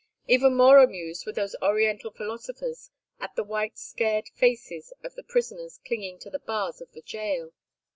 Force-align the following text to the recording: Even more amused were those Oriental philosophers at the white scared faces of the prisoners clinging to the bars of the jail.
Even 0.25 0.55
more 0.55 0.79
amused 0.81 1.27
were 1.27 1.31
those 1.31 1.55
Oriental 1.61 2.09
philosophers 2.09 2.89
at 3.19 3.35
the 3.35 3.43
white 3.43 3.77
scared 3.77 4.29
faces 4.29 4.91
of 5.03 5.13
the 5.13 5.21
prisoners 5.21 5.79
clinging 5.85 6.17
to 6.21 6.31
the 6.31 6.39
bars 6.39 6.81
of 6.81 6.91
the 6.93 7.03
jail. 7.03 7.53